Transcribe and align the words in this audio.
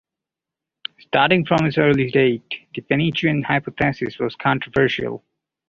Starting 0.97 1.45
from 1.45 1.63
this 1.63 1.77
early 1.77 2.09
date, 2.09 2.43
the 2.73 2.81
Penutian 2.81 3.43
hypothesis 3.43 4.17
was 4.17 4.35
controversial. 4.35 5.23